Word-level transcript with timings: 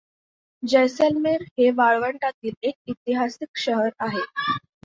जेसलमेर 0.63 1.43
हे 1.51 1.69
वाळवंटातील 1.73 2.53
एक 2.63 2.73
ऐतिहासिक 2.89 3.57
शहर 3.59 3.89
आहे. 3.99 4.25